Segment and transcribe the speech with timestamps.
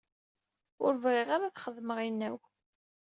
[0.83, 2.39] Ur bɣiɣ ara ad d-xedmeɣ inaw.